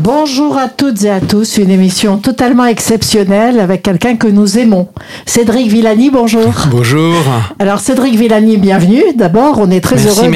[0.00, 4.86] Bonjour à toutes et à tous, une émission totalement exceptionnelle avec quelqu'un que nous aimons.
[5.26, 6.52] Cédric Villani, bonjour.
[6.70, 7.14] Bonjour.
[7.58, 9.02] Alors Cédric Villani, bienvenue.
[9.16, 10.30] D'abord, on est très Merci, heureux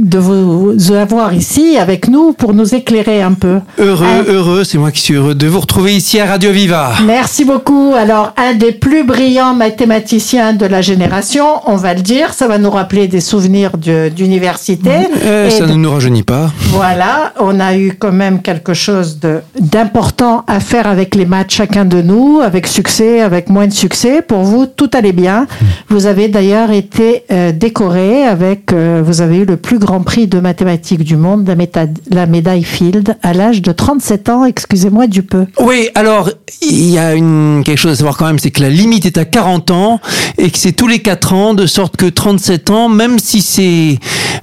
[0.00, 3.58] de vous, de avoir ici avec nous pour nous éclairer un peu.
[3.78, 6.92] Heureux, heureux, c'est moi qui suis heureux de vous retrouver ici à Radio Viva.
[7.06, 7.92] Merci beaucoup.
[7.94, 12.56] Alors, un des plus brillants mathématiciens de la génération, on va le dire, ça va
[12.56, 14.90] nous rappeler des souvenirs de- d'université.
[15.24, 16.50] Euh, ça de- ne nous rajeunit pas.
[16.70, 21.50] Voilà, on a eu quand même quelque chose de- d'important à faire avec les maths,
[21.50, 24.22] chacun de nous, avec succès, avec moins de succès.
[24.22, 25.46] Pour vous, tout allait bien.
[25.88, 30.26] Vous avez d'ailleurs été euh, décoré avec, euh, vous avez eu le plus grand prix
[30.26, 35.06] de mathématiques du monde, la, méta- la médaille Field, à l'âge de 37 ans, excusez-moi
[35.06, 35.46] du peu.
[35.60, 36.30] Oui, alors,
[36.62, 39.18] il y a une, quelque chose à savoir quand même, c'est que la limite est
[39.18, 40.00] à 40 ans
[40.38, 43.98] et que c'est tous les 4 ans, de sorte que 37 ans, même si c'est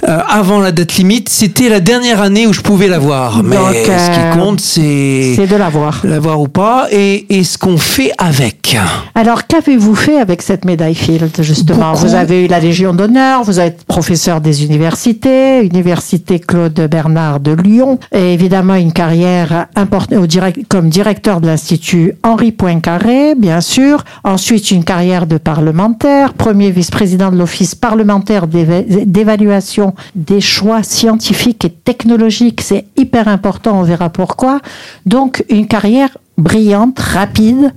[0.08, 3.44] euh, avant la date limite, c'était la dernière année où je pouvais l'avoir.
[3.44, 6.02] Mais Donc, ce qui compte, c'est C'est de l'avoir.
[6.04, 8.78] l'avoir ou pas et, et ce qu'on fait avec.
[9.16, 11.92] Alors, qu'avez-vous fait avec cette médaille Field, justement?
[11.92, 12.06] Beaucoup.
[12.08, 17.52] Vous avez eu la Légion d'honneur, vous êtes professeur des universités, Université Claude Bernard de
[17.52, 23.62] Lyon, et évidemment une carrière importante au direct, comme directeur de l'Institut Henri Poincaré, bien
[23.62, 24.04] sûr.
[24.24, 31.66] Ensuite, une carrière de parlementaire, premier vice-président de l'Office parlementaire d'éva- d'évaluation des choix scientifiques
[31.66, 32.62] et technologiques.
[32.62, 34.60] C'est hyper important, on verra pourquoi.
[35.08, 37.74] Donc, une carrière brillante, rapide,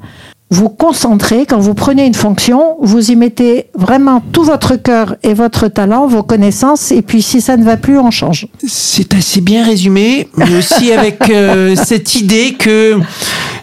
[0.50, 5.32] vous concentrez, quand vous prenez une fonction, vous y mettez vraiment tout votre cœur et
[5.32, 8.46] votre talent, vos connaissances, et puis si ça ne va plus, on change.
[8.66, 12.98] C'est assez bien résumé, mais aussi avec euh, cette idée que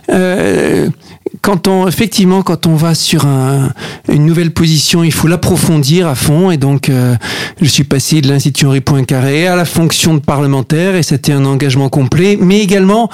[0.10, 0.90] euh,
[1.42, 3.70] quand on effectivement quand on va sur un-
[4.12, 6.52] une nouvelle position, il faut l'approfondir à fond.
[6.52, 7.16] Et donc, euh,
[7.62, 11.46] je suis passé de l'institut Henri Poincaré à la fonction de parlementaire, et c'était un
[11.46, 12.38] engagement complet.
[12.40, 13.10] Mais également,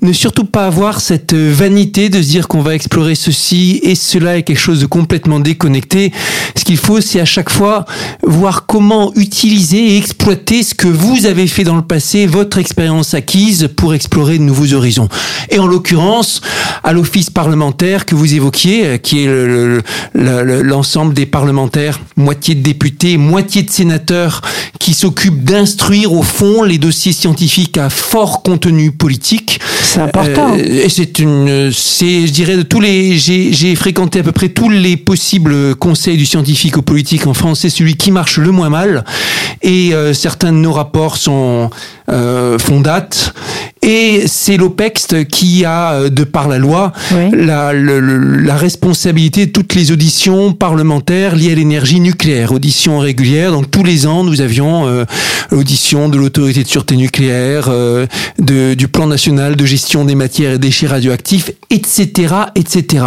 [0.00, 4.36] ne surtout pas avoir cette vanité de se dire qu'on va explorer ceci et cela
[4.38, 6.12] est quelque chose de complètement déconnecté.
[6.56, 7.84] Ce qu'il faut, c'est à chaque fois
[8.22, 13.14] voir comment utiliser et exploiter ce que vous avez fait dans le passé, votre expérience
[13.14, 15.08] acquise pour explorer de nouveaux horizons.
[15.50, 16.40] Et en l'occurrence,
[16.84, 19.82] à l'office parlementaire que vous évoquiez, euh, qui est le- le-
[20.14, 24.42] le- le- l'ensemble des parlementaires, moitié de députés, moitié de sénateurs,
[24.78, 29.60] qui s'occupent d'instruire au fond les dossiers scientifiques à fort contenu politique.
[29.82, 30.54] C'est important.
[30.54, 34.48] Euh, et c'est une, c'est, je dirais, de tous les, j'ai, fréquenté à peu près
[34.48, 37.60] tous les possibles conseils du scientifique au politique en France.
[37.60, 39.04] C'est celui qui marche le moins mal.
[39.62, 41.70] Et euh, certains de nos rapports sont
[42.58, 43.34] font date.
[43.84, 47.30] Et c'est l'OPEX qui a, euh, de par la loi, Oui.
[47.36, 47.98] la, le-
[48.40, 53.50] la responsabilité de toutes les auditions parlementaires liées à l'énergie nucléaire, auditions régulières.
[53.50, 55.04] Donc tous les ans, nous avions euh,
[55.50, 58.06] l'audition de l'autorité de sûreté nucléaire, euh,
[58.38, 63.06] de, du plan national de gestion des matières et déchets radioactifs, etc., etc.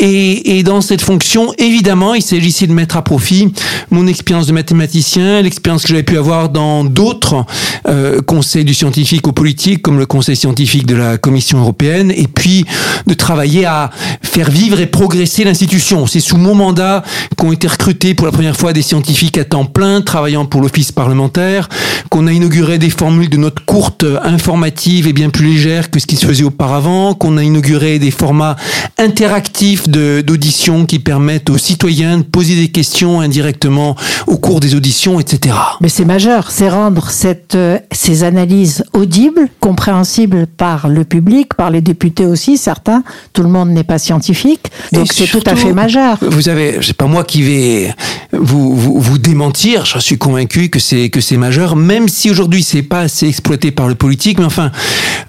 [0.00, 3.52] Et, et dans cette fonction, évidemment, il s'agissait de mettre à profit
[3.90, 7.46] mon expérience de mathématicien, l'expérience que j'avais pu avoir dans d'autres
[7.88, 12.64] euh, du scientifique au politique, comme le conseil scientifique de la Commission européenne, et puis
[13.06, 13.90] de travailler à
[14.22, 16.06] faire vivre et progresser l'institution.
[16.06, 17.02] C'est sous mon mandat
[17.36, 20.90] qu'ont été recrutés pour la première fois des scientifiques à temps plein, travaillant pour l'office
[20.92, 21.68] parlementaire,
[22.10, 26.06] qu'on a inauguré des formules de notes courtes, informatives et bien plus légères que ce
[26.06, 28.56] qui se faisait auparavant, qu'on a inauguré des formats
[28.98, 33.96] interactifs de- d'audition qui permettent aux citoyens de poser des questions indirectement
[34.26, 35.54] au cours des auditions, etc.
[35.80, 37.78] Mais c'est majeur, c'est rendre cette, euh,
[38.20, 43.02] ces analyses audibles, compréhensibles par le public, par les députés aussi, certains.
[43.32, 46.18] Tout le monde n'est pas scientifique, donc c'est tout à fait majeur.
[46.20, 47.94] Vous avez, c'est pas moi qui vais
[48.32, 49.84] vous, vous, vous démentir.
[49.86, 53.70] Je suis convaincu que c'est que c'est majeur, même si aujourd'hui c'est pas assez exploité
[53.70, 54.38] par le politique.
[54.38, 54.70] Mais enfin,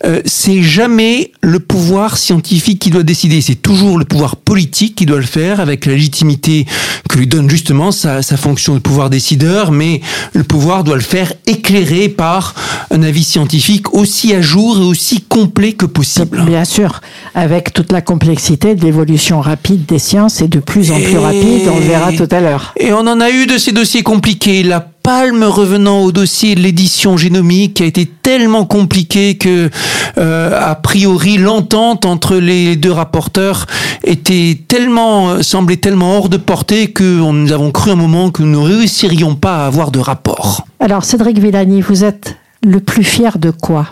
[0.06, 3.42] euh, c'est jamais le pouvoir scientifique qui doit décider.
[3.42, 6.66] C'est toujours le pouvoir politique qui doit le faire avec la légitimité
[7.10, 9.72] que lui donne justement sa, sa fonction de pouvoir décideur.
[9.72, 10.02] Mais
[10.34, 12.54] le pouvoir doit le faire éclairé par
[12.92, 16.44] un avis scientifique aussi à jour et aussi complet que possible.
[16.46, 17.02] Bien sûr,
[17.36, 21.18] avec toute la complexité de l'évolution rapide des sciences et de plus en plus Et-
[21.18, 22.74] rapide, on le verra tout à l'heure.
[22.78, 24.64] Et on en a eu de ces dossiers compliqués.
[24.64, 29.70] La palme revenant au dossier de l'édition génomique a été tellement compliqué que,
[30.17, 33.67] euh, a priori, l'entente entre les deux rapporteurs
[34.03, 38.61] était tellement, semblait tellement hors de portée que nous avons cru un moment que nous
[38.61, 40.66] ne réussirions pas à avoir de rapport.
[40.79, 43.87] Alors, Cédric Villani, vous êtes le plus fier de quoi?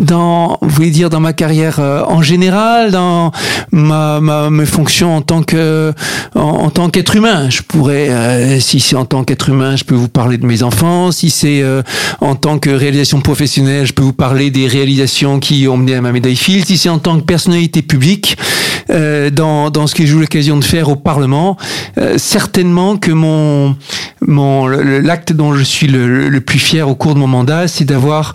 [0.00, 3.32] Dans, vous voulez dire dans ma carrière euh, en général, dans
[3.70, 5.92] ma, ma mes fonctions en tant que
[6.34, 7.50] en, en tant qu'être humain.
[7.50, 10.62] Je pourrais, euh, si c'est en tant qu'être humain, je peux vous parler de mes
[10.62, 11.12] enfants.
[11.12, 11.82] Si c'est euh,
[12.20, 16.00] en tant que réalisation professionnelle, je peux vous parler des réalisations qui ont mené à
[16.00, 16.66] ma médaille Field.
[16.66, 18.36] Si c'est en tant que personnalité publique,
[18.88, 21.56] dans dans ce que j'ai eu l'occasion de faire au Parlement,
[22.16, 23.76] certainement que mon
[24.26, 27.84] mon l'acte dont je suis le, le plus fier au cours de mon mandat, c'est
[27.84, 28.34] d'avoir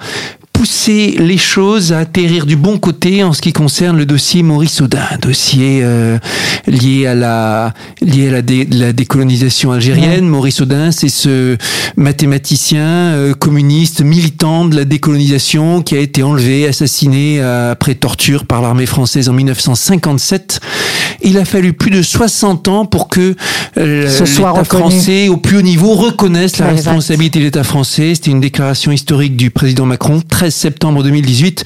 [0.65, 4.81] pousser les choses à atterrir du bon côté en ce qui concerne le dossier Maurice
[4.81, 6.17] Audin, dossier euh,
[6.65, 7.71] lié à la
[8.01, 8.41] lié à la,
[8.71, 10.27] la décolonisation algérienne.
[10.27, 11.55] Maurice Audin, c'est ce
[11.97, 18.47] mathématicien euh, communiste militant de la décolonisation qui a été enlevé, assassiné euh, après torture
[18.47, 20.61] par l'armée française en 1957.
[21.21, 23.35] Il a fallu plus de 60 ans pour que
[23.77, 28.15] l'État français au plus haut niveau reconnaisse la responsabilité de l'État français.
[28.15, 30.21] C'était une déclaration historique du président Macron.
[30.27, 31.63] 13 septembre 2018,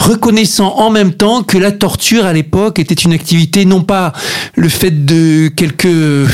[0.00, 4.12] reconnaissant en même temps que la torture à l'époque était une activité non pas
[4.54, 6.26] le fait de quelques euh,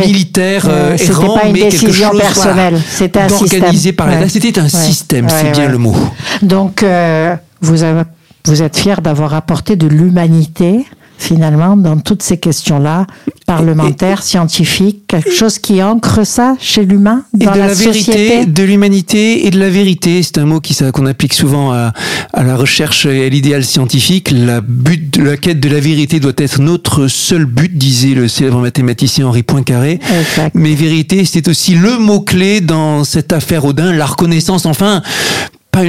[0.00, 2.80] militaires euh, errants, pas une mais décision quelque chose personnelle.
[2.88, 4.28] C'était un organisé par l'État.
[4.28, 5.96] C'était un système, c'est bien le mot.
[6.42, 8.02] Donc euh, vous avez,
[8.44, 10.86] vous êtes fier d'avoir apporté de l'humanité
[11.18, 13.06] finalement, dans toutes ces questions-là,
[13.46, 18.62] parlementaires, scientifiques, quelque chose qui ancre ça chez l'humain, dans et de la, vérité, de
[18.62, 20.22] l'humanité et de la vérité.
[20.22, 21.92] C'est un mot qui qu'on applique souvent à,
[22.32, 24.30] à, la recherche et à l'idéal scientifique.
[24.30, 28.60] La but la quête de la vérité doit être notre seul but, disait le célèbre
[28.60, 30.00] mathématicien Henri Poincaré.
[30.18, 30.54] Exact.
[30.54, 34.66] Mais vérité, c'est aussi le mot clé dans cette affaire Odin, la reconnaissance.
[34.66, 35.02] Enfin,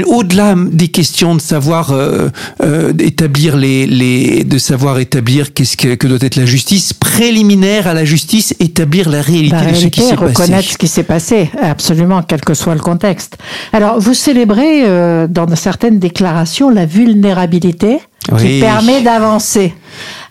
[0.06, 2.30] au-delà des questions de savoir euh,
[2.62, 7.88] euh, établir les, les, de savoir établir qu'est-ce que, que, doit être la justice préliminaire
[7.88, 10.42] à la justice, établir la réalité, la réalité de ce qui s'est passé.
[10.42, 13.38] reconnaître ce qui s'est passé, absolument, quel que soit le contexte.
[13.74, 18.00] Alors, vous célébrez euh, dans certaines déclarations la vulnérabilité
[18.31, 18.42] oui.
[18.42, 19.74] qui permet d'avancer.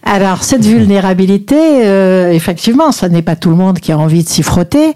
[0.02, 4.28] Alors cette vulnérabilité, euh, effectivement, ça n'est pas tout le monde qui a envie de
[4.28, 4.94] s'y frotter.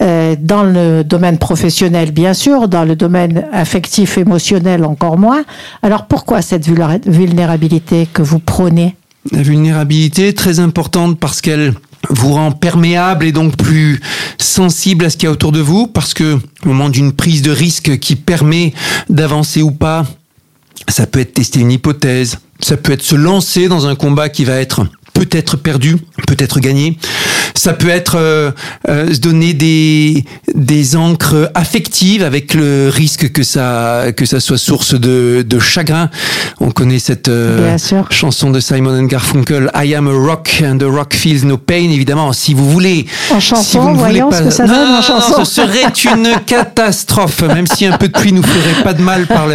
[0.00, 5.42] Euh, dans le domaine professionnel, bien sûr, dans le domaine affectif, émotionnel, encore moins.
[5.82, 8.94] Alors pourquoi cette vulnérabilité que vous prônez?
[9.32, 11.74] La vulnérabilité est très importante parce qu'elle
[12.10, 14.00] vous rend perméable et donc plus
[14.38, 16.34] sensible à ce qu'il y a autour de vous, parce que
[16.64, 18.72] au moment d'une prise de risque qui permet
[19.08, 20.04] d'avancer ou pas,
[20.92, 24.44] ça peut être tester une hypothèse, ça peut être se lancer dans un combat qui
[24.44, 25.96] va être peut-être perdu,
[26.26, 26.98] peut-être gagné.
[27.54, 28.50] Ça peut être euh,
[28.88, 34.58] euh, se donner des des encres affectives avec le risque que ça que ça soit
[34.58, 36.10] source de, de chagrin.
[36.60, 37.76] On connaît cette euh,
[38.10, 41.90] chanson de Simon and Garfunkel, I am a rock and the rock feels no pain.
[41.90, 44.90] Évidemment, si vous voulez, en chanson, si vous ne voyons pas, ce que ça donne
[44.90, 45.44] non, en chanson.
[45.44, 47.42] ce serait une catastrophe.
[47.42, 49.54] Même si un peu de pluie nous ferait pas de mal par le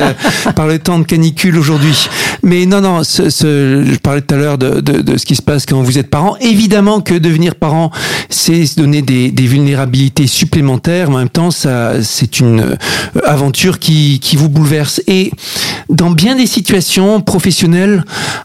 [0.54, 2.08] par le temps de canicule aujourd'hui.
[2.44, 5.36] Mais non, non, ce, ce, je parlais tout à l'heure de, de, de ce qui
[5.36, 6.38] se passe quand vous êtes parent.
[6.40, 7.87] Évidemment que devenir parent,
[8.30, 11.10] c'est se donner des, des, vulnérabilités supplémentaires.
[11.10, 12.78] En même temps, ça, c'est une
[13.24, 15.02] aventure qui, qui vous bouleverse.
[15.08, 15.32] Et
[15.90, 18.04] dans bien des situations professionnelles,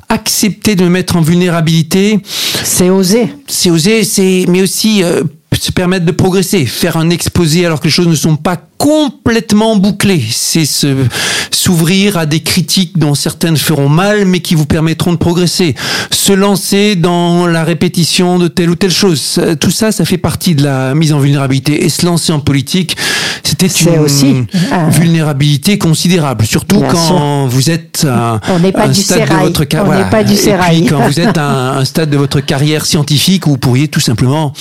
[0.08, 2.20] accepter de me mettre en vulnérabilité,
[2.64, 3.34] c'est oser.
[3.46, 5.22] C'est oser, c'est, mais aussi euh,
[5.60, 9.76] se permettre de progresser, faire un exposé alors que les choses ne sont pas complètement
[9.76, 10.22] bouclées.
[10.30, 11.06] C'est se,
[11.52, 15.74] s'ouvrir à des critiques dont certaines feront mal, mais qui vous permettront de progresser.
[16.10, 19.40] Se lancer dans la répétition de telle ou telle chose.
[19.60, 21.84] Tout ça, ça fait partie de la mise en vulnérabilité.
[21.84, 22.96] Et se lancer en politique,
[23.44, 24.34] c'était une aussi.
[24.90, 26.44] vulnérabilité considérable.
[26.46, 27.46] Surtout Bien quand sûr.
[27.48, 29.92] vous êtes à On n'est pas un du stade de votre carrière.
[30.00, 30.80] On n'est pas du Et sérail.
[30.80, 33.88] puis quand vous êtes à un, un stade de votre carrière scientifique où vous pourriez
[33.88, 34.52] tout simplement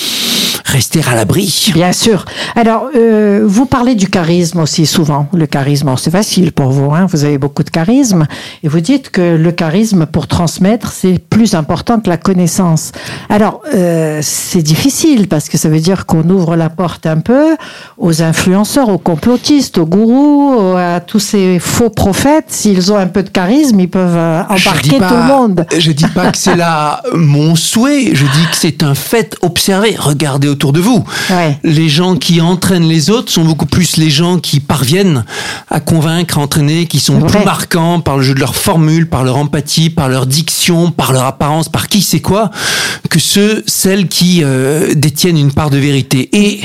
[0.65, 1.71] rester à l'abri.
[1.73, 2.25] Bien sûr.
[2.55, 5.27] Alors, euh, vous parlez du charisme aussi souvent.
[5.33, 6.93] Le charisme, c'est facile pour vous.
[6.93, 8.25] Hein vous avez beaucoup de charisme.
[8.63, 12.91] Et vous dites que le charisme, pour transmettre, c'est plus important que la connaissance.
[13.29, 17.55] Alors, euh, c'est difficile parce que ça veut dire qu'on ouvre la porte un peu
[17.97, 22.45] aux influenceurs, aux complotistes, aux gourous, à tous ces faux prophètes.
[22.49, 25.65] S'ils ont un peu de charisme, ils peuvent euh, embarquer pas- tout le monde.
[25.77, 29.95] Je dis pas que c'est là mon souhait, je dis que c'est un fait observé.
[29.97, 31.03] Regardez autour de vous.
[31.29, 31.59] Ouais.
[31.63, 35.25] Les gens qui entraînent les autres sont beaucoup plus les gens qui parviennent
[35.69, 39.23] à convaincre, à entraîner, qui sont plus marquants par le jeu de leur formule, par
[39.23, 42.51] leur empathie, par leur diction, par leur apparence, par qui c'est quoi,
[43.09, 46.29] que ceux, celles qui euh, détiennent une part de vérité.
[46.33, 46.61] Et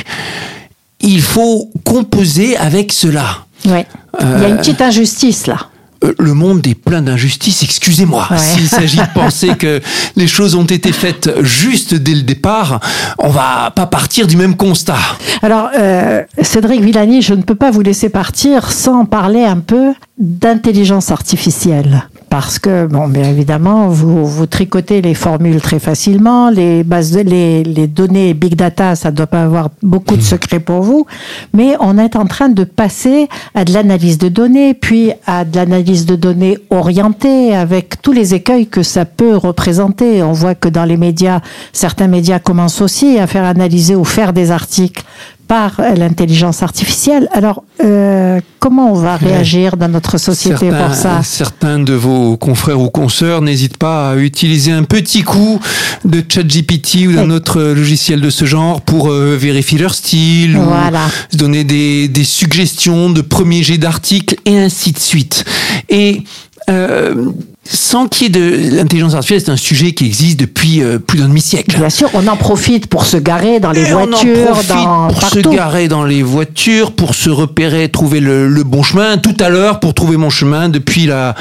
[1.01, 3.45] il faut composer avec cela.
[3.67, 3.87] Ouais.
[4.21, 5.59] Il y a une petite injustice là.
[6.07, 8.29] Euh, le monde est plein d'injustices, excusez-moi.
[8.37, 9.81] S'il s'agit de penser que
[10.17, 12.81] les choses ont été faites juste dès le départ,
[13.19, 14.97] on va pas partir du même constat.
[15.43, 19.95] Alors, euh, Cédric Villani, je ne peux pas vous laisser partir sans parler un peu
[20.19, 26.83] d'intelligence artificielle parce que, bon, bien évidemment, vous, vous tricotez les formules très facilement, les
[26.83, 30.61] bases, de, les, les données big data, ça ne doit pas avoir beaucoup de secrets
[30.61, 31.07] pour vous,
[31.55, 35.57] mais on est en train de passer à de l'analyse de données, puis à de
[35.57, 40.23] l'analyse de données orientée, avec tous les écueils que ça peut représenter.
[40.23, 41.41] On voit que dans les médias,
[41.73, 45.05] certains médias commencent aussi à faire analyser ou faire des articles
[45.49, 47.29] par l'intelligence artificielle.
[47.33, 52.37] Alors, euh, comment on va réagir dans notre société certains, pour ça Certains de vos
[52.37, 55.61] confrères ou consoeurs n'hésitent pas à utiliser un petit coup
[56.05, 57.37] de ChatGPT ou d'un oui.
[57.37, 61.07] autre logiciel de ce genre pour euh, vérifier leur style, voilà.
[61.33, 65.45] ou donner des, des suggestions de premiers jets d'articles et ainsi de suite.
[65.89, 66.25] Et
[66.69, 67.31] euh,
[67.69, 71.19] sans qu'il y ait de l'intelligence artificielle, c'est un sujet qui existe depuis euh, plus
[71.19, 71.77] d'un demi-siècle.
[71.79, 74.69] Bien sûr, on en profite pour se garer dans les Et voitures, on en profite
[74.69, 75.43] dans pour partout.
[75.43, 79.17] se garer dans les voitures, pour se repérer, trouver le, le bon chemin.
[79.19, 81.35] Tout à l'heure, pour trouver mon chemin depuis la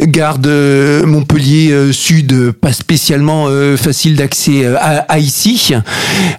[0.00, 5.72] gare de Montpellier euh, Sud, pas spécialement euh, facile d'accès euh, à, à, ici,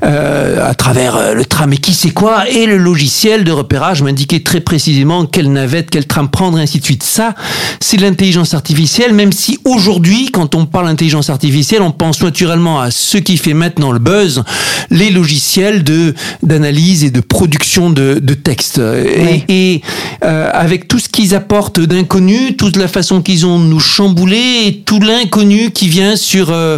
[0.04, 4.40] euh, à travers le tram et qui sait quoi, et le logiciel de repérage m'indiquait
[4.42, 7.04] très précisément quelle navette, quel tram prendre, et ainsi de suite.
[7.04, 7.36] Ça,
[7.80, 12.92] c'est l'intelligence artificielle, même si aujourd'hui, quand on parle d'intelligence artificielle, on pense naturellement à
[12.92, 14.44] ce qui fait maintenant le buzz,
[14.90, 18.80] les logiciels de d'analyse et de production de, de texte.
[18.80, 19.44] Oui.
[19.48, 19.82] Et, et
[20.24, 24.68] euh, avec tout ce qu'ils apportent d'inconnu, toute la façon qu'ils ont de nous chambouler,
[24.68, 26.78] et tout l'inconnu qui vient sur euh,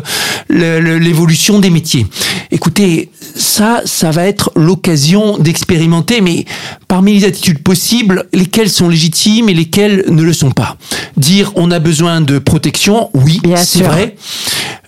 [0.50, 2.08] l'évolution des métiers.
[2.52, 6.46] Écoutez, ça, ça va être l'occasion d'expérimenter, mais
[6.88, 10.78] parmi les attitudes possibles, lesquelles sont légitimes et lesquelles ne le sont pas.
[11.18, 14.16] Dire on a besoin de protection, oui, c'est vrai.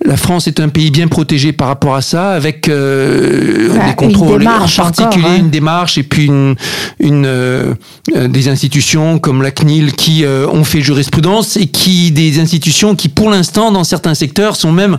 [0.05, 3.95] La France est un pays bien protégé par rapport à ça, avec euh, Ouais, des
[3.95, 5.37] contrôles, en particulier encore, hein.
[5.39, 6.55] une démarche et puis une,
[6.99, 7.73] une euh,
[8.15, 13.09] des institutions comme la CNIL qui euh, ont fait jurisprudence et qui des institutions qui
[13.09, 14.97] pour l'instant dans certains secteurs sont même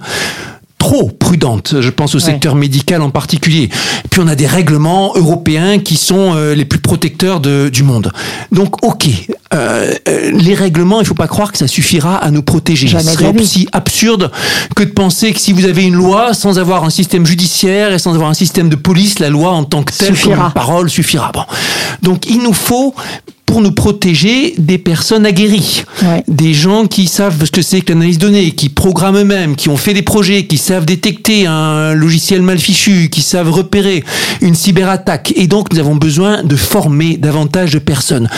[0.79, 1.75] trop prudentes.
[1.81, 2.25] Je pense au Ouais.
[2.25, 3.69] secteur médical en particulier.
[4.11, 8.13] Puis on a des règlements européens qui sont euh, les plus protecteurs de, du monde.
[8.53, 9.09] Donc ok,
[9.55, 12.87] euh, euh, les règlements, il faut pas croire que ça suffira à nous protéger.
[12.89, 14.31] Jamais Ce serait aussi absurde
[14.77, 17.99] que de penser que si vous avez une loi sans avoir un système judiciaire et
[17.99, 20.37] sans avoir un système de police, la loi en tant que telle, Suffira.
[20.37, 21.33] comme une parole, suffira.
[21.33, 21.45] Bon.
[22.03, 22.95] Donc il nous faut
[23.49, 26.23] pour nous protéger des personnes aguerries, Ouais.
[26.29, 29.79] des gens qui savent ce que c'est que l'analyse donnée, qui programment eux-mêmes, qui ont
[29.79, 34.05] fait des projets, qui savent détecter un logiciel mal fichu, qui savent repérer
[34.43, 35.33] une cyberattaque.
[35.35, 38.29] Et donc nous avons besoin de former davantage de personnes.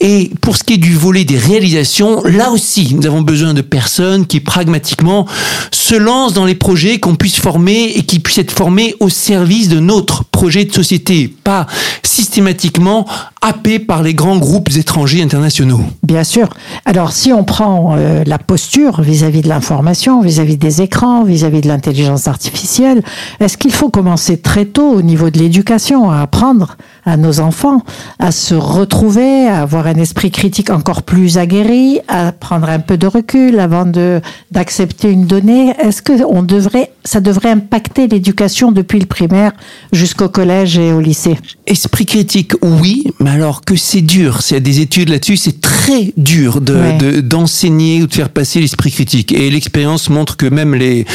[0.00, 3.62] Et pour ce qui est du volet des réalisations, là aussi nous avons besoin de
[3.62, 5.26] personnes qui pragmatiquement
[5.70, 9.68] se lancent dans les projets qu'on puisse former et qui puissent être formés au service
[9.68, 11.68] de notre projet de société, pas
[12.02, 13.06] systématiquement
[13.46, 15.80] happés par les grands groupes étrangers internationaux.
[16.02, 16.48] Bien sûr.
[16.84, 21.68] Alors, si on prend euh, la posture vis-à-vis de l'information, vis-à-vis des écrans, vis-à-vis de
[21.68, 23.04] l'intelligence artificielle,
[23.38, 26.76] est-ce qu'il faut commencer très tôt au niveau de l'éducation à apprendre
[27.06, 27.82] à nos enfants
[28.18, 32.98] à se retrouver, à avoir un esprit critique encore plus aguerri, à prendre un peu
[32.98, 34.20] de recul avant de
[34.50, 39.52] d'accepter une donnée Est-ce que on devrait, ça devrait impacter l'éducation depuis le primaire
[39.92, 41.36] jusqu'au collège et au lycée?
[41.66, 44.42] Esprit critique, oui, mais alors que c'est dur.
[44.42, 46.98] S'il y a des études là-dessus, c'est très dur de, Ouais.
[46.98, 49.32] de- d'enseigner ou de faire passer l'esprit critique.
[49.32, 51.06] Et l'expérience montre que même les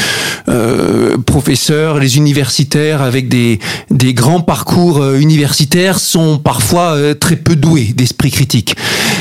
[0.48, 5.20] euh, professeurs, les universitaires avec des, des grands parcours euh,
[6.00, 8.76] sont parfois euh, très peu doués d'esprit critique.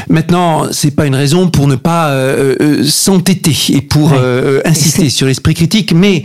[0.09, 4.13] Maintenant, c'est pas une raison pour ne pas euh, euh, s'entêter et pour
[4.65, 5.93] insister sur l'esprit critique.
[5.93, 6.25] Mais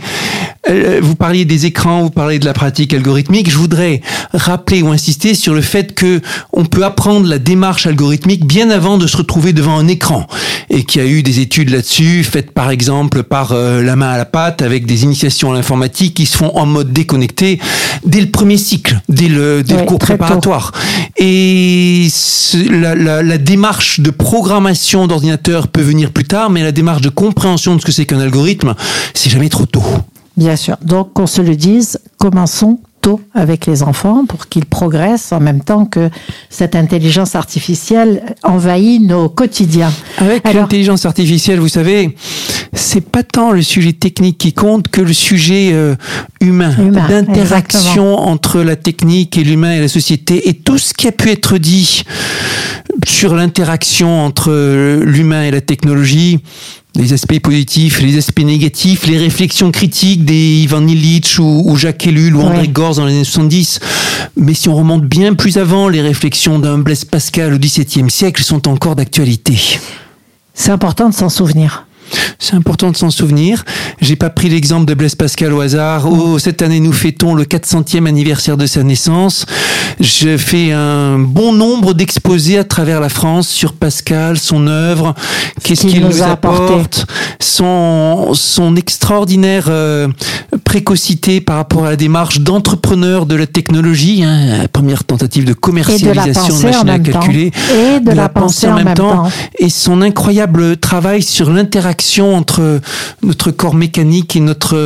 [1.00, 3.48] vous parliez des écrans, vous parliez de la pratique algorithmique.
[3.48, 4.00] Je voudrais
[4.32, 6.20] rappeler ou insister sur le fait que
[6.52, 10.26] on peut apprendre la démarche algorithmique bien avant de se retrouver devant un écran
[10.70, 14.10] et qu'il y a eu des études là-dessus faites par exemple par euh, la main
[14.10, 17.60] à la pâte avec des initiations à l'informatique qui se font en mode déconnecté
[18.04, 20.14] dès le premier cycle, dès le, dès le cours tôt.
[21.16, 22.08] Et
[22.70, 27.74] la- la démarche de programmation d'ordinateur peut venir plus tard, mais la démarche de compréhension
[27.74, 28.74] de ce que c'est qu'un algorithme,
[29.14, 29.84] c'est jamais trop tôt.
[30.36, 30.76] Bien sûr.
[30.82, 35.62] Donc, qu'on se le dise, commençons tôt avec les enfants pour qu'ils progressent en même
[35.62, 36.10] temps que
[36.50, 39.92] cette intelligence artificielle envahit nos quotidiens.
[40.18, 42.16] Avec l'intelligence artificielle, vous savez,
[42.72, 45.94] c'est pas tant le sujet technique qui compte que le sujet euh,
[46.40, 46.74] humain,
[47.08, 51.30] d'interaction entre la technique et l'humain et la société et tout ce qui a pu
[51.30, 52.02] être dit
[53.06, 54.50] sur l'interaction entre
[55.04, 56.40] l'humain et la technologie
[56.96, 62.34] les aspects positifs, les aspects négatifs, les réflexions critiques des Ivan Illich ou, Jacques Ellul
[62.36, 63.80] ou André Gorz dans les années 70.
[64.36, 68.42] Mais si on remonte bien plus avant, les réflexions d'un Blaise Pascal au XVIIe siècle
[68.42, 69.78] sont encore d'actualité.
[70.54, 71.85] C'est important de s'en souvenir.
[72.38, 73.64] C'est important de s'en souvenir.
[74.00, 76.06] J'ai pas pris l'exemple de Blaise Pascal au hasard.
[76.10, 79.46] Oh, cette année, nous fêtons le 400e anniversaire de sa naissance.
[80.00, 85.14] Je fais un bon nombre d'exposés à travers la France sur Pascal, son œuvre,
[85.62, 87.06] qu'est-ce qu'il nous, apporte,
[87.40, 90.08] son, son extraordinaire euh,
[90.64, 95.54] précocité par rapport à la démarche d'entrepreneur de la technologie, hein, la première tentative de
[95.54, 100.76] commercialisation de, machines à calculer, et de, la, pensée, en même temps, et son incroyable
[100.76, 102.80] travail sur l'interaction entre
[103.22, 104.76] notre corps mécanique et notre,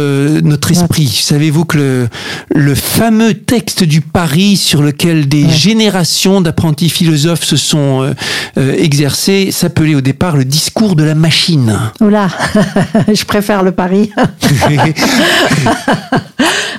[0.41, 1.09] notre esprit.
[1.09, 2.09] Savez-vous que le,
[2.55, 8.13] le fameux texte du Paris sur lequel des générations d'apprentis philosophes se sont euh,
[8.59, 12.29] euh, exercés s'appelait au départ le discours de la machine Oula,
[13.13, 14.11] je préfère le Paris.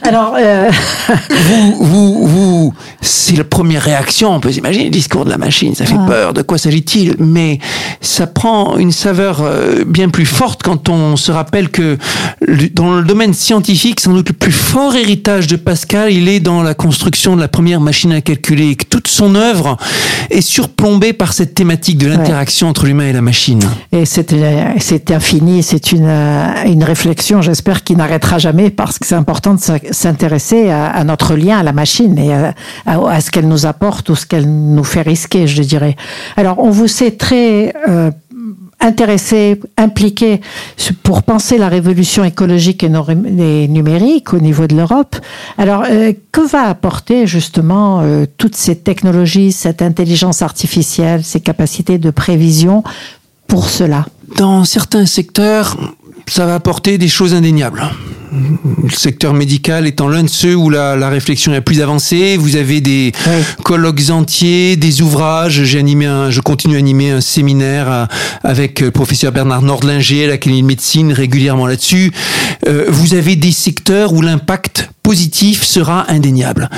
[0.04, 0.70] Alors, euh...
[1.30, 4.34] vous, vous, vous, c'est la première réaction.
[4.34, 6.34] On peut s'imaginer le discours de la machine, ça fait peur.
[6.34, 7.16] De quoi s'agit-il?
[7.20, 7.60] Mais
[8.02, 11.98] ça prend une saveur euh, bien plus forte quand on se rappelle que
[12.74, 16.63] dans le domaine scientifique, sans doute le plus fort héritage de Pascal, il est dans
[16.63, 19.78] la construction de la première machine à calculer, et que toute son œuvre
[20.30, 23.62] est surplombée par cette thématique de l'interaction entre l'humain et la machine.
[23.92, 29.16] Et c'est infini, c'est une, euh, une réflexion, j'espère, qui n'arrêtera jamais, parce que c'est
[29.16, 29.60] important de
[29.92, 32.54] s'intéresser à, notre lien à la machine et à,
[32.86, 35.96] à, ce qu'elle nous apporte ou ce qu'elle nous fait risquer, je dirais.
[36.38, 38.12] Alors, on vous sait très euh,
[38.82, 40.42] intéressé, impliqué
[41.04, 42.90] pour penser la révolution écologique et,
[43.68, 45.16] numérique au niveau de l'Europe.
[45.58, 51.98] Alors, euh, que va apporter justement euh, toutes ces technologies, cette intelligence artificielle, ces capacités
[51.98, 52.84] de prévision
[53.48, 54.06] pour cela?
[54.38, 55.78] Dans certains secteurs,
[56.28, 57.84] ça va apporter des choses indéniables
[58.32, 62.38] le secteur médical étant l'un de ceux où la, la, réflexion est plus avancée.
[62.38, 63.12] Vous avez des
[63.63, 65.63] colloques entiers, des ouvrages.
[65.63, 68.06] J'ai animé un, je continue à animer un séminaire euh,
[68.44, 72.12] avec le professeur Bernard Nordlinger à l'Académie de médecine régulièrement là-dessus.
[72.68, 76.70] Euh, vous avez des secteurs où l'impact positif sera indéniable.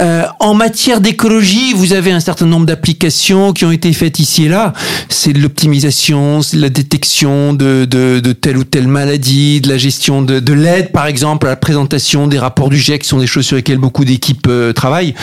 [0.00, 4.44] Euh, en matière d'écologie, vous avez un certain nombre d'applications qui ont été faites ici
[4.44, 4.72] et là.
[5.08, 9.68] C'est de l'optimisation, c'est de la détection de, de, de, telle ou telle maladie, de
[9.68, 13.08] la gestion de, de l'aide, par exemple, à la présentation des rapports du GIEC, qui
[13.08, 15.14] sont des choses sur lesquelles beaucoup d'équipes euh, travaillent.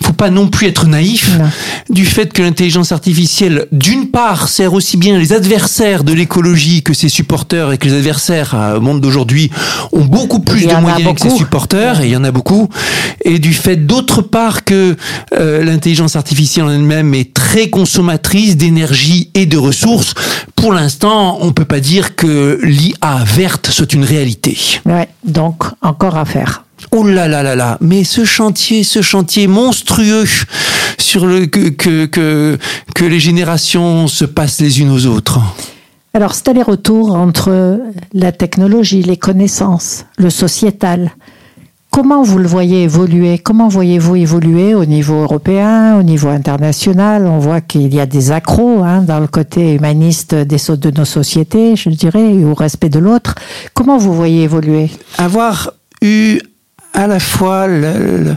[0.00, 1.30] Il faut pas non plus être naïf
[1.90, 6.94] du fait que l'intelligence artificielle, d'une part, sert aussi bien les adversaires de l'écologie que
[6.94, 9.50] ses supporters et que les adversaires euh, au monde d'aujourd'hui
[9.92, 12.68] ont beaucoup plus de moyens que ses supporters et il y en a beaucoup,
[13.24, 14.96] et du fait d'autre part que
[15.32, 20.14] euh, l'intelligence artificielle en elle-même est très consommatrice d'énergie et de ressources,
[20.54, 24.56] pour l'instant, on peut pas dire que l'IA verte soit une réalité.
[24.86, 26.64] Ouais, donc encore à faire.
[26.92, 30.24] Oh là là là là, mais ce chantier, ce chantier monstrueux
[30.98, 32.58] sur le que que que,
[32.94, 35.40] que les générations se passent les unes aux autres.
[36.12, 37.78] Alors, c'est aller-retour entre
[38.12, 41.12] la technologie, les connaissances, le sociétal,
[41.90, 43.38] Comment vous le voyez évoluer?
[43.38, 47.26] Comment voyez-vous évoluer au niveau européen, au niveau international?
[47.26, 51.04] On voit qu'il y a des accros hein, dans le côté humaniste des, de nos
[51.04, 53.34] sociétés, je dirais, au respect de l'autre.
[53.74, 54.88] Comment vous voyez évoluer?
[55.18, 56.38] Avoir eu
[56.94, 58.36] à la fois le,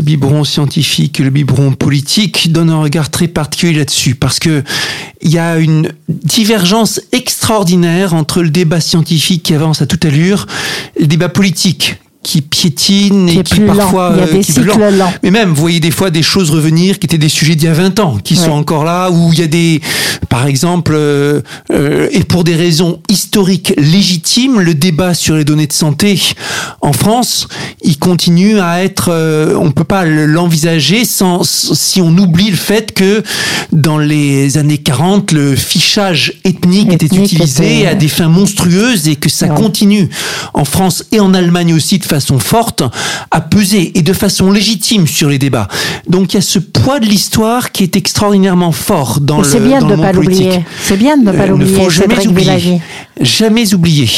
[0.00, 4.62] biberon scientifique et le biberon politique donne un regard très particulier là-dessus parce que
[5.20, 10.46] il y a une divergence extraordinaire entre le débat scientifique qui avance à toute allure
[10.96, 11.98] et le débat politique
[12.28, 15.10] qui piétine et qui parfois il y a euh, des cycles lents.
[15.22, 17.70] mais même vous voyez des fois des choses revenir qui étaient des sujets d'il y
[17.70, 19.80] a 20 ans qui sont encore là où il y a des
[20.28, 21.40] par exemple euh,
[21.72, 26.20] euh, et pour des raisons historiques légitimes le débat sur les données de santé
[26.82, 27.48] en France
[27.82, 32.92] il continue à être euh, on peut pas l'envisager sans si on oublie le fait
[32.92, 33.22] que
[33.72, 39.28] dans les années 40 le fichage ethnique, était utilisé à des fins monstrueuses et que
[39.28, 40.08] ça continue.
[40.54, 42.82] En France et en Allemagne aussi de façon forte
[43.30, 45.68] à peser et de façon légitime sur les débats.
[46.08, 49.80] Donc il y a ce poids de l'histoire qui est extraordinairement fort dans le, bien
[49.80, 50.64] dans de le pas l'oublier.
[50.82, 51.70] C'est bien de ne pas l'oublier.
[51.70, 52.80] Il ne faut jamais oublier.
[53.20, 54.08] Jamais oublier.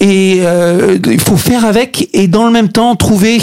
[0.00, 3.40] Et euh, il faut faire avec et dans le même temps trouver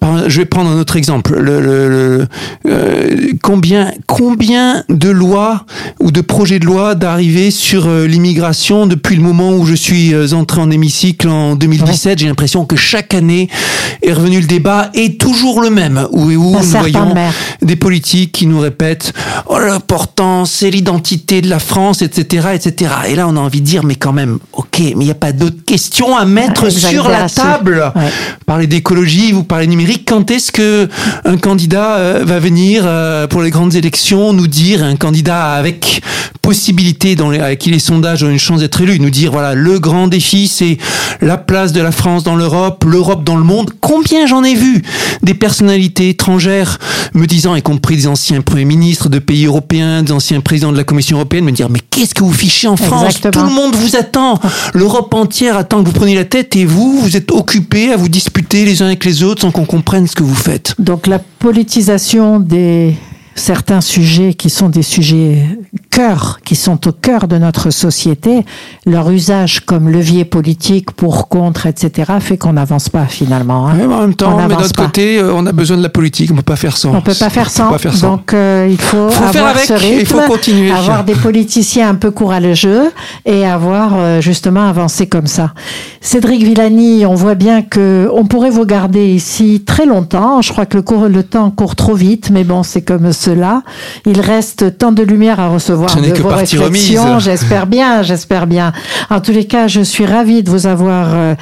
[0.00, 1.38] prendre, je vais prendre un autre exemple.
[1.38, 2.26] Le, le, le
[2.66, 5.64] euh, combien, combien de lois
[6.00, 10.14] ou de projets de loi d'arriver sur euh, l'immigration depuis le moment où je suis
[10.14, 14.90] euh, entré en hémicycle en 2017 J'ai l'impression que chaque année est revenu le débat
[14.94, 16.06] est toujours le même.
[16.12, 17.14] Où, où nous voyons
[17.62, 19.12] des politiques qui nous répètent
[19.46, 22.92] oh, l'important c'est l'identité de la France, etc., etc.
[23.08, 25.14] Et là, on a envie de dire mais quand même, ok, mais il n'y a
[25.14, 27.92] pas d'autres questions à mettre sur la table.
[27.94, 28.10] Ouais.
[28.46, 30.04] Parler d'écologie, vous parlez numérique.
[30.06, 30.88] Quand est-ce que
[31.24, 36.02] un candidat euh, va venir euh, pour les grandes élections nous dire, un candidat avec
[36.42, 39.54] possibilité, dans les, avec qui les sondages ont une chance d'être élu, nous dire voilà
[39.54, 40.78] le grand défi c'est
[41.20, 43.70] la place de la France dans l'Europe, l'Europe dans le monde.
[43.80, 44.82] Combien j'en ai vu
[45.22, 46.78] des personnalités étrangères
[47.14, 50.76] me disant, y compris des anciens premiers ministres de pays européens, des anciens présidents de
[50.76, 53.20] la Commission européenne, me dire mais qu'est-ce que vous fichez en France?
[53.20, 54.38] Tout le monde vous attend.
[54.74, 58.08] L'Europe entière attend que vous preniez la tête et vous, vous êtes occupés à vous
[58.08, 60.74] disputer les uns avec les autres sans qu'on comprenne ce que vous faites.
[60.78, 62.94] Donc la politisation des
[63.34, 65.46] certains sujets qui sont des sujets
[65.90, 68.44] cœur, qui sont au cœur de notre société,
[68.86, 73.68] leur usage comme levier politique pour, contre, etc., fait qu'on n'avance pas finalement.
[73.68, 73.78] Hein.
[73.90, 76.42] en même temps, mais d'un côté, euh, on a besoin de la politique, on peut
[76.42, 76.94] pas faire sans.
[76.94, 77.70] On peut pas faire sans.
[78.00, 80.70] Donc euh, il faut, avoir ce rythme, il faut continuer.
[80.70, 82.90] avoir des politiciens un peu courageux
[83.24, 85.52] et avoir euh, justement avancé comme ça.
[86.00, 90.40] Cédric Villani, on voit bien que on pourrait vous garder ici très longtemps.
[90.40, 93.62] Je crois que le, cours, le temps court trop vite, mais bon, c'est comme cela.
[94.06, 97.18] Il reste tant de lumière à recevoir de vos réflexions.
[97.28, 98.72] J'espère bien, j'espère bien.
[99.08, 101.34] En tous les cas, je suis ravie de vous avoir euh,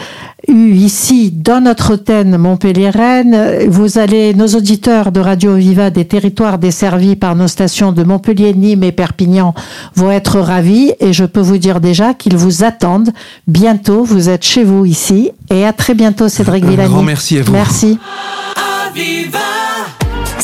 [0.48, 3.68] eu ici dans notre thème Montpellier-Rennes.
[3.68, 8.52] Vous allez, nos auditeurs de Radio Viva des territoires desservis par nos stations de Montpellier,
[8.54, 9.54] Nîmes et Perpignan
[9.94, 13.12] vont être ravis et je peux vous dire déjà qu'ils vous attendent
[13.46, 14.04] bientôt.
[14.04, 16.88] Vous êtes chez vous ici et à très bientôt Cédric Villani.
[16.88, 17.52] Un grand merci à vous.
[17.52, 17.98] Merci.